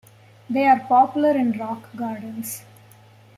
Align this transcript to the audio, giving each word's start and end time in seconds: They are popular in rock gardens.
They 0.49 0.65
are 0.65 0.79
popular 0.79 1.29
in 1.37 1.51
rock 1.59 1.87
gardens. 1.95 2.63